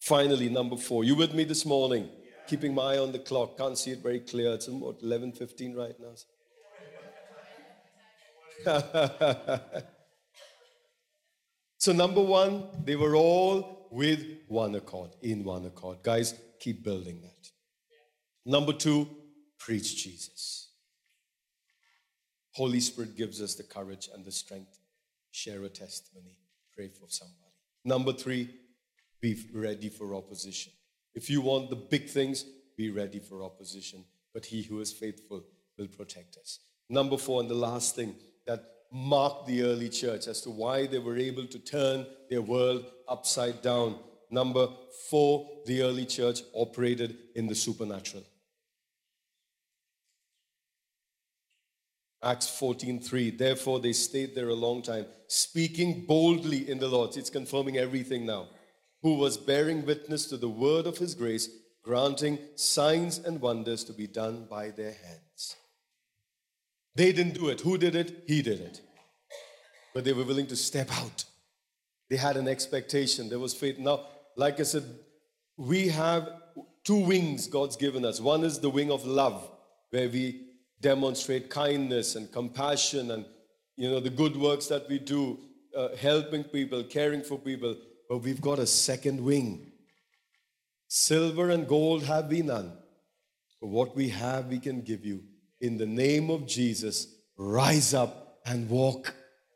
[0.00, 1.04] Finally, number four.
[1.04, 2.08] You with me this morning?
[2.50, 3.56] Keeping my eye on the clock.
[3.56, 4.54] Can't see it very clear.
[4.54, 6.16] It's about 11.15 right now.
[11.78, 15.98] so number one, they were all with one accord, in one accord.
[16.02, 17.50] Guys, keep building that.
[18.44, 19.06] Number two,
[19.60, 20.72] preach Jesus.
[22.56, 24.80] Holy Spirit gives us the courage and the strength.
[25.30, 26.36] Share a testimony.
[26.74, 27.54] Pray for somebody.
[27.84, 28.50] Number three,
[29.20, 30.72] be ready for opposition.
[31.14, 32.44] If you want the big things,
[32.76, 34.04] be ready for opposition.
[34.32, 35.44] But he who is faithful
[35.76, 36.60] will protect us.
[36.88, 38.14] Number four, and the last thing
[38.46, 42.84] that marked the early church as to why they were able to turn their world
[43.08, 43.98] upside down.
[44.30, 44.68] Number
[45.08, 48.24] four, the early church operated in the supernatural.
[52.22, 53.30] Acts 14:3.
[53.30, 57.16] Therefore they stayed there a long time, speaking boldly in the Lord.
[57.16, 58.48] It's confirming everything now.
[59.02, 61.48] Who was bearing witness to the word of his grace
[61.82, 65.56] granting signs and wonders to be done by their hands.
[66.94, 67.60] They didn't do it.
[67.60, 68.24] Who did it?
[68.26, 68.80] He did it.
[69.94, 71.24] But they were willing to step out.
[72.08, 73.28] They had an expectation.
[73.28, 73.78] There was faith.
[73.78, 74.84] Now, like I said,
[75.56, 76.28] we have
[76.84, 78.20] two wings God's given us.
[78.20, 79.48] One is the wing of love,
[79.90, 80.48] where we
[80.80, 83.26] demonstrate kindness and compassion and
[83.76, 85.38] you know the good works that we do,
[85.76, 87.76] uh, helping people, caring for people.
[88.10, 89.70] But we've got a second wing.
[90.88, 92.72] Silver and gold have we none.
[93.60, 95.22] But what we have, we can give you.
[95.60, 97.06] In the name of Jesus,
[97.38, 99.14] rise up and walk.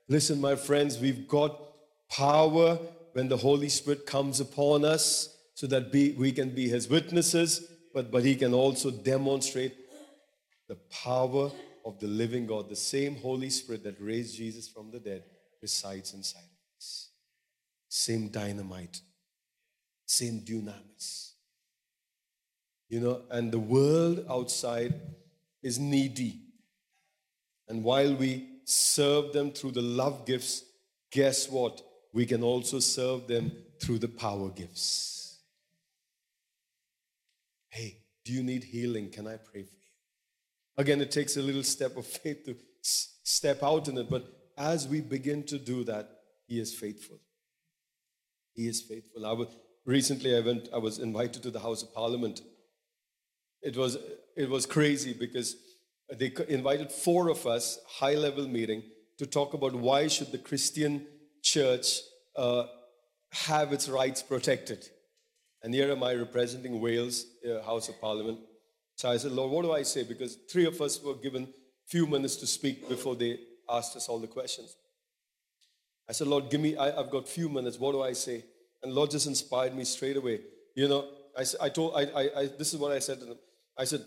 [0.09, 1.59] Listen, my friends, we've got
[2.09, 2.79] power
[3.14, 8.12] when the Holy Spirit comes upon us so that we can be His witnesses, but,
[8.12, 9.75] but He can also demonstrate
[10.69, 11.51] the power
[11.85, 12.69] of the living God.
[12.69, 15.25] The same Holy Spirit that raised Jesus from the dead
[15.61, 16.54] resides inside.
[17.97, 19.01] Same dynamite,
[20.05, 21.35] same dunamis.
[22.89, 25.01] You know, and the world outside
[25.63, 26.41] is needy.
[27.69, 30.65] And while we serve them through the love gifts,
[31.13, 31.83] guess what?
[32.13, 35.39] We can also serve them through the power gifts.
[37.69, 39.09] Hey, do you need healing?
[39.09, 39.93] Can I pray for you?
[40.79, 44.27] Again, it takes a little step of faith to step out in it, but
[44.59, 46.11] as we begin to do that,
[46.49, 47.21] He is faithful.
[48.55, 49.27] He is faithful.
[49.27, 49.49] I was,
[49.85, 50.69] recently, I went.
[50.73, 52.40] I was invited to the House of Parliament.
[53.62, 53.97] It was
[54.37, 55.57] it was crazy because
[56.19, 58.83] they invited four of us, high level meeting,
[59.19, 61.07] to talk about why should the Christian
[61.43, 62.01] church
[62.37, 62.64] uh,
[63.33, 64.85] have its rights protected.
[65.62, 68.38] And here am I representing Wales uh, House of Parliament.
[68.97, 70.05] So I said, Lord, what do I say?
[70.05, 71.49] Because three of us were given
[71.87, 73.38] few minutes to speak before they
[73.69, 74.77] asked us all the questions.
[76.09, 77.79] I said, Lord, give me, I, have got few minutes.
[77.79, 78.45] What do I say?
[78.83, 80.40] And Lord just inspired me straight away.
[80.75, 83.38] You know, I, I told, I, I, I, this is what I said to them.
[83.79, 84.05] I said,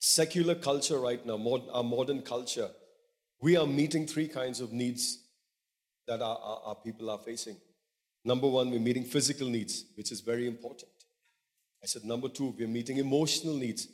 [0.00, 2.68] secular culture right now, modern, our modern culture,
[3.40, 5.18] we are meeting three kinds of needs
[6.06, 7.56] that our, our, our people are facing.
[8.24, 10.90] Number one, we're meeting physical needs, which is very important.
[11.82, 13.86] I said, number two, we're meeting emotional needs,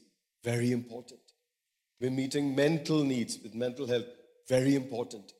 [0.43, 1.21] very important.
[2.01, 4.07] We're meeting mental needs with mental health,
[4.49, 5.33] very important.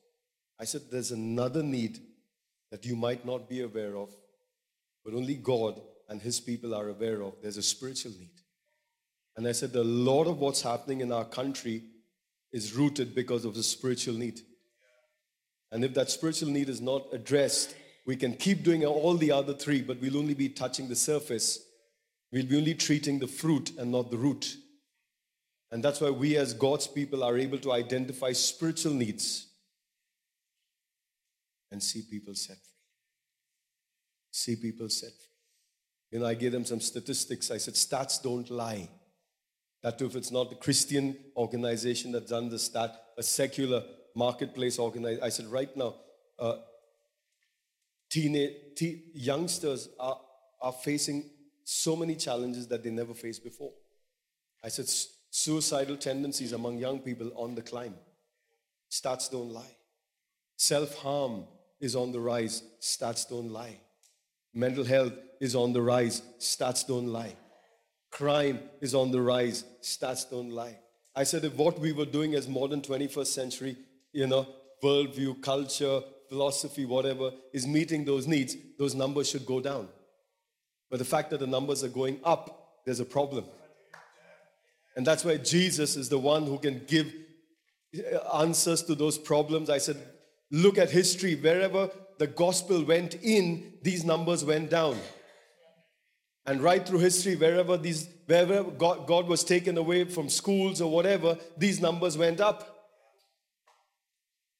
[0.59, 1.99] I said, there's another need
[2.71, 4.09] that you might not be aware of,
[5.05, 7.33] but only God and His people are aware of.
[7.41, 8.31] There's a spiritual need.
[9.35, 11.83] And I said, a lot of what's happening in our country
[12.51, 14.41] is rooted because of the spiritual need.
[15.71, 19.53] And if that spiritual need is not addressed, we can keep doing all the other
[19.53, 21.59] three, but we'll only be touching the surface.
[22.31, 24.55] We'll be only treating the fruit and not the root.
[25.71, 29.46] And that's why we, as God's people, are able to identify spiritual needs
[31.77, 32.81] and see people set free.
[34.31, 36.09] See people set free.
[36.09, 37.51] You know, I gave them some statistics.
[37.51, 38.89] I said, stats don't lie.
[39.83, 43.83] That too, if it's not the Christian organization that's done the stat, a secular
[44.15, 45.23] marketplace organization.
[45.23, 45.93] I said, right now,
[46.39, 46.55] uh,
[48.09, 50.19] teenage, te- youngsters are,
[50.59, 51.29] are facing
[51.63, 53.73] so many challenges that they never faced before.
[54.63, 54.87] I said,
[55.29, 57.93] suicidal tendencies among young people on the climb.
[58.89, 59.75] Stats don't lie.
[60.55, 61.43] Self harm
[61.79, 62.63] is on the rise.
[62.81, 63.77] Stats don't lie.
[64.53, 66.21] Mental health is on the rise.
[66.39, 67.35] Stats don't lie.
[68.11, 69.63] Crime is on the rise.
[69.81, 70.77] Stats don't lie.
[71.15, 73.77] I said if what we were doing as modern 21st century,
[74.13, 74.47] you know,
[74.83, 79.87] worldview, culture, philosophy, whatever, is meeting those needs, those numbers should go down.
[80.89, 83.45] But the fact that the numbers are going up, there's a problem.
[84.95, 87.13] And that's why Jesus is the one who can give
[87.95, 89.69] uh, answers to those problems.
[89.69, 89.97] I said,
[90.51, 91.35] look at history.
[91.35, 94.97] Wherever the gospel went in, these numbers went down.
[96.45, 100.89] And right through history, wherever these, wherever God, God was taken away from schools or
[100.89, 102.73] whatever, these numbers went up.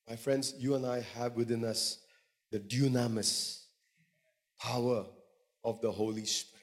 [0.10, 2.00] My friends, you and I have within us
[2.52, 3.64] the dunamis,
[4.60, 5.06] power
[5.64, 6.58] of the Holy Spirit.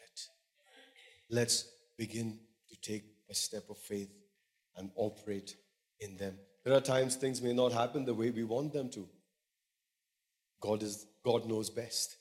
[1.30, 4.10] Let's begin to take a step of faith
[4.76, 5.56] and operate
[6.00, 6.38] in them.
[6.64, 9.06] There are times things may not happen the way we want them to.
[10.60, 12.16] God is God knows best.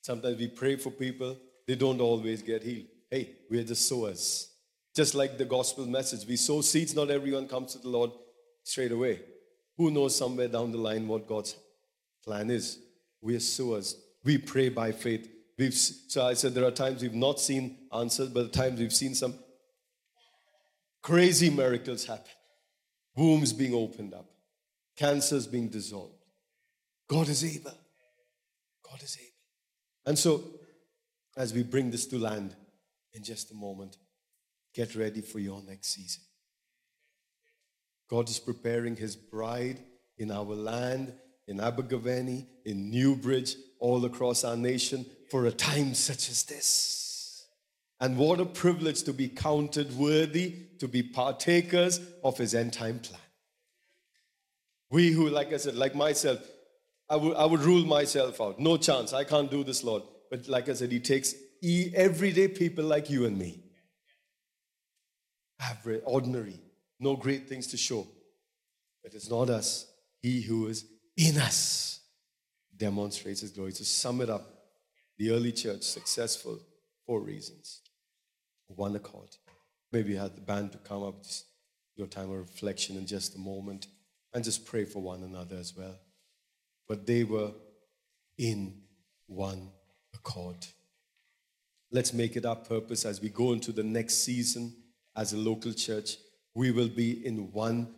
[0.00, 1.36] Sometimes we pray for people
[1.66, 2.86] they don't always get healed.
[3.10, 4.50] Hey, we're just sowers.
[4.94, 8.10] Just like the gospel message, we sow seeds, not everyone comes to the Lord
[8.62, 9.20] straight away.
[9.76, 11.56] Who knows somewhere down the line what God's
[12.22, 12.78] plan is?
[13.20, 13.96] We're sowers.
[14.24, 15.28] We pray by faith.
[15.58, 18.92] We've, so I said there are times we've not seen answers, but at times we've
[18.92, 19.34] seen some
[21.02, 22.30] crazy miracles happen.
[23.16, 24.26] Wombs being opened up,
[24.96, 26.14] cancers being dissolved.
[27.08, 27.78] God is able.
[28.82, 29.30] God is able.
[30.06, 30.44] And so
[31.36, 32.54] as we bring this to land,
[33.14, 33.96] in just a moment.
[34.74, 36.22] Get ready for your next season.
[38.10, 39.80] God is preparing his bride
[40.18, 41.14] in our land,
[41.46, 47.03] in Abergavenny, in Newbridge, all across our nation for a time such as this.
[48.04, 52.98] And what a privilege to be counted worthy to be partakers of his end time
[52.98, 53.18] plan.
[54.90, 56.38] We who, like I said, like myself,
[57.08, 58.60] I would, I would rule myself out.
[58.60, 59.14] No chance.
[59.14, 60.02] I can't do this, Lord.
[60.30, 61.34] But like I said, He takes
[61.94, 63.64] everyday people like you and me.
[65.58, 66.60] Average, ordinary,
[67.00, 68.06] no great things to show.
[69.02, 69.90] But it's not us.
[70.20, 70.84] He who is
[71.16, 72.02] in us
[72.76, 73.72] demonstrates His glory.
[73.72, 74.46] To sum it up,
[75.16, 76.58] the early church successful
[77.06, 77.80] for reasons.
[78.68, 79.36] One accord.
[79.92, 81.46] Maybe you had the band to come up, just
[81.96, 83.86] your time of reflection in just a moment,
[84.32, 85.96] and just pray for one another as well.
[86.88, 87.52] But they were
[88.38, 88.82] in
[89.26, 89.70] one
[90.14, 90.66] accord.
[91.90, 94.74] Let's make it our purpose as we go into the next season
[95.16, 96.16] as a local church.
[96.54, 97.94] We will be in one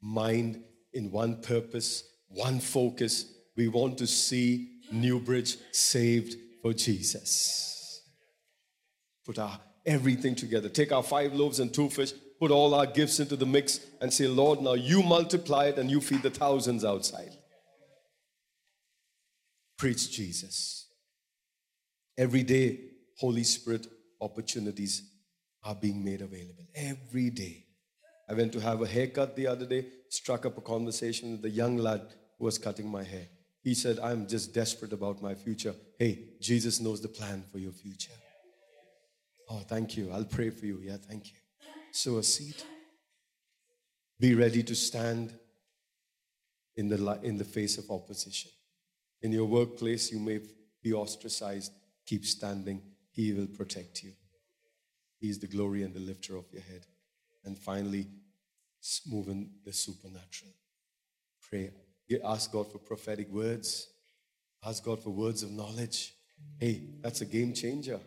[0.00, 0.62] mind,
[0.92, 3.26] in one purpose, one focus.
[3.56, 8.02] We want to see Newbridge saved for Jesus.
[9.26, 10.68] Put our everything together.
[10.68, 14.12] Take our five loaves and two fish, put all our gifts into the mix, and
[14.12, 17.36] say, Lord, now you multiply it and you feed the thousands outside.
[19.78, 20.86] Preach Jesus.
[22.18, 22.80] Every day,
[23.18, 23.86] Holy Spirit
[24.20, 25.02] opportunities
[25.64, 26.66] are being made available.
[26.74, 27.64] Every day.
[28.28, 31.50] I went to have a haircut the other day, struck up a conversation with the
[31.50, 32.02] young lad
[32.38, 33.26] who was cutting my hair.
[33.62, 35.74] He said, I'm just desperate about my future.
[35.98, 38.12] Hey, Jesus knows the plan for your future.
[39.50, 40.12] Oh, thank you.
[40.12, 40.80] I'll pray for you.
[40.80, 41.38] Yeah, thank you.
[41.90, 42.64] So a seat.
[44.20, 45.34] Be ready to stand
[46.76, 48.52] in the, in the face of opposition.
[49.22, 50.40] In your workplace, you may
[50.82, 51.72] be ostracized.
[52.06, 52.80] Keep standing.
[53.10, 54.12] He will protect you.
[55.18, 56.86] He is the glory and the lifter of your head.
[57.44, 58.06] And finally,
[59.06, 60.52] move in the supernatural.
[61.50, 61.70] Pray.
[62.24, 63.88] Ask God for prophetic words.
[64.64, 66.14] Ask God for words of knowledge.
[66.58, 67.98] Hey, that's a game changer.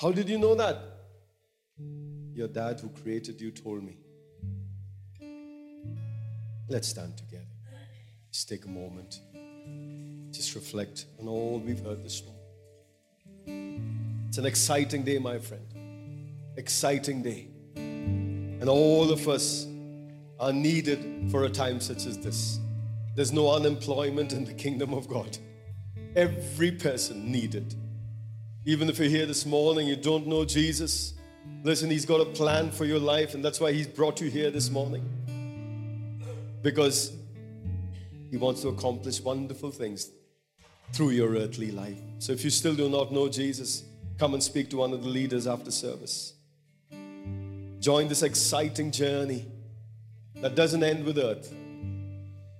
[0.00, 0.78] How did you know that?
[2.32, 3.96] Your dad who created you told me.
[6.68, 7.42] Let's stand together.
[8.30, 9.20] Just take a moment.
[10.30, 12.36] Just reflect on all we've heard this morning.
[14.28, 15.66] It's an exciting day, my friend.
[16.56, 17.48] Exciting day.
[17.74, 19.66] And all of us
[20.38, 22.60] are needed for a time such as this.
[23.16, 25.36] There's no unemployment in the kingdom of God.
[26.14, 27.74] Every person needed.
[28.68, 31.14] Even if you're here this morning, you don't know Jesus,
[31.62, 34.50] listen, He's got a plan for your life, and that's why He's brought you here
[34.50, 35.08] this morning.
[36.60, 37.16] Because
[38.30, 40.10] He wants to accomplish wonderful things
[40.92, 41.96] through your earthly life.
[42.18, 43.84] So if you still do not know Jesus,
[44.18, 46.34] come and speak to one of the leaders after service.
[47.80, 49.46] Join this exciting journey
[50.42, 51.54] that doesn't end with earth,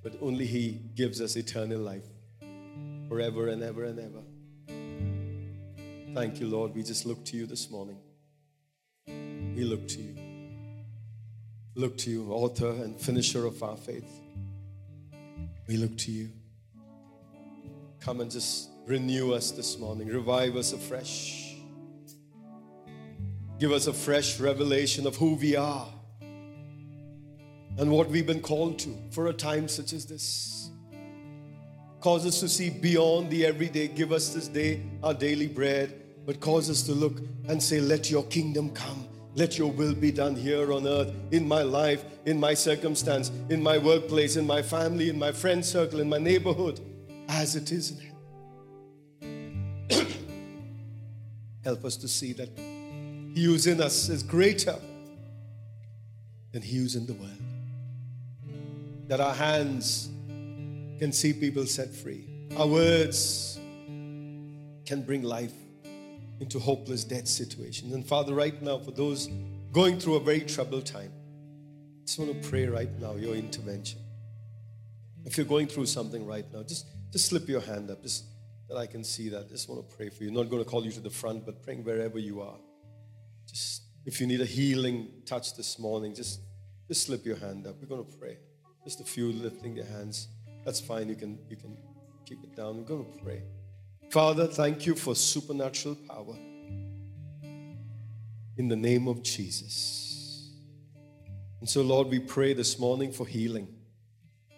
[0.02, 2.06] but only He gives us eternal life
[3.10, 4.22] forever and ever and ever.
[6.14, 6.74] Thank you, Lord.
[6.74, 7.98] We just look to you this morning.
[9.06, 10.16] We look to you.
[11.74, 14.10] Look to you, author and finisher of our faith.
[15.68, 16.30] We look to you.
[18.00, 21.56] Come and just renew us this morning, revive us afresh.
[23.58, 25.88] Give us a fresh revelation of who we are
[27.78, 30.67] and what we've been called to for a time such as this.
[32.00, 33.88] Cause us to see beyond the everyday.
[33.88, 38.10] Give us this day our daily bread, but cause us to look and say, Let
[38.10, 39.08] your kingdom come.
[39.34, 43.62] Let your will be done here on earth, in my life, in my circumstance, in
[43.62, 46.80] my workplace, in my family, in my friend circle, in my neighborhood
[47.28, 47.98] as it is in
[49.20, 50.06] heaven.
[51.64, 54.76] Help us to see that He who's in us is greater
[56.52, 57.42] than He who's in the world.
[59.08, 60.10] That our hands
[60.98, 62.26] can see people set free,
[62.56, 63.58] our words
[64.84, 65.52] can bring life
[66.40, 67.92] into hopeless dead situations.
[67.94, 69.28] And Father, right now, for those
[69.72, 74.00] going through a very troubled time, I just want to pray right now your intervention.
[75.24, 78.24] If you're going through something right now, just just slip your hand up, just
[78.68, 79.48] that I can see that.
[79.48, 80.30] Just want to pray for you.
[80.30, 82.56] I'm Not going to call you to the front, but praying wherever you are.
[83.46, 86.40] Just if you need a healing touch this morning, just
[86.86, 87.76] just slip your hand up.
[87.80, 88.38] We're going to pray.
[88.84, 90.28] Just a few lifting their hands.
[90.68, 91.08] That's fine.
[91.08, 91.78] You can you can
[92.26, 92.84] keep it down.
[92.84, 93.40] To pray.
[94.10, 96.36] Father, thank you for supernatural power.
[98.58, 100.50] In the name of Jesus.
[101.60, 103.66] And so, Lord, we pray this morning for healing.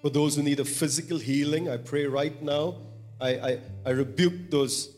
[0.03, 2.79] For those who need a physical healing, I pray right now,
[3.21, 4.93] I, I, I rebuke those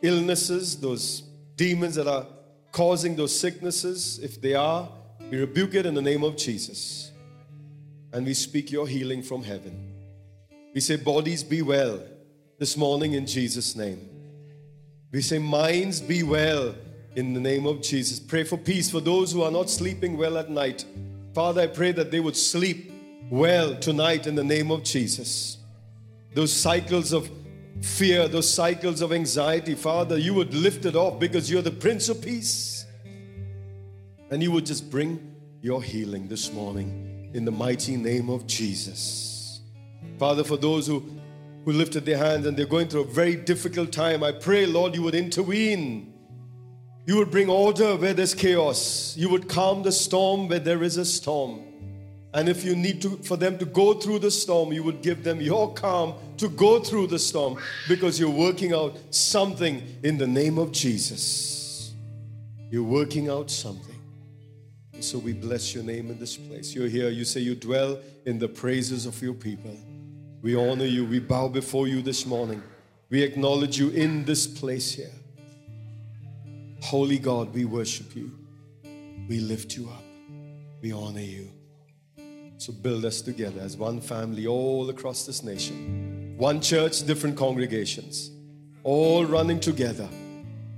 [0.00, 1.20] illnesses, those
[1.54, 2.26] demons that are
[2.72, 4.20] causing those sicknesses.
[4.22, 4.88] If they are,
[5.30, 7.12] we rebuke it in the name of Jesus.
[8.10, 9.93] And we speak your healing from heaven.
[10.74, 12.00] We say, Bodies be well
[12.58, 14.10] this morning in Jesus' name.
[15.12, 16.74] We say, Minds be well
[17.14, 18.18] in the name of Jesus.
[18.18, 20.84] Pray for peace for those who are not sleeping well at night.
[21.32, 22.92] Father, I pray that they would sleep
[23.30, 25.58] well tonight in the name of Jesus.
[26.34, 27.30] Those cycles of
[27.80, 32.08] fear, those cycles of anxiety, Father, you would lift it off because you're the Prince
[32.08, 32.84] of Peace.
[34.30, 39.33] And you would just bring your healing this morning in the mighty name of Jesus.
[40.18, 41.00] Father, for those who,
[41.64, 44.94] who lifted their hands and they're going through a very difficult time, I pray, Lord,
[44.94, 46.12] you would intervene.
[47.06, 49.14] You would bring order where there's chaos.
[49.16, 51.60] You would calm the storm where there is a storm.
[52.32, 55.22] And if you need to, for them to go through the storm, you would give
[55.22, 57.58] them your calm to go through the storm
[57.88, 61.92] because you're working out something in the name of Jesus.
[62.70, 63.94] You're working out something.
[64.92, 66.74] And so we bless your name in this place.
[66.74, 69.76] You're here, you say you dwell in the praises of your people.
[70.44, 72.62] We honor you, we bow before you this morning.
[73.08, 75.10] We acknowledge you in this place here.
[76.82, 78.30] Holy God, we worship you.
[79.26, 80.04] We lift you up.
[80.82, 81.50] We honor you.
[82.58, 86.34] So build us together as one family all across this nation.
[86.36, 88.30] One church, different congregations,
[88.82, 90.10] all running together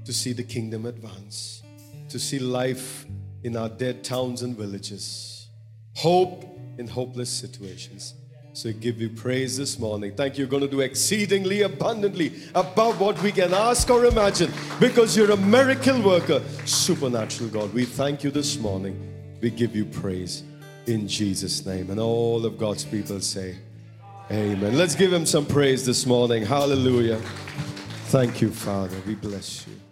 [0.04, 1.64] to see the kingdom advance,
[2.10, 3.04] to see life
[3.42, 5.48] in our dead towns and villages,
[5.96, 6.44] hope
[6.78, 8.14] in hopeless situations.
[8.56, 10.14] So give you praise this morning.
[10.16, 10.44] Thank you.
[10.44, 14.50] You're going to do exceedingly abundantly above what we can ask or imagine
[14.80, 17.74] because you're a miracle worker, supernatural God.
[17.74, 18.96] We thank you this morning.
[19.42, 20.42] We give you praise
[20.86, 21.90] in Jesus' name.
[21.90, 23.56] And all of God's people say,
[24.30, 24.78] Amen.
[24.78, 26.42] Let's give him some praise this morning.
[26.42, 27.20] Hallelujah.
[28.06, 28.96] Thank you, Father.
[29.06, 29.85] We bless you.